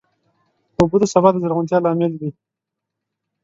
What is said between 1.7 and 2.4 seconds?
لامل دي.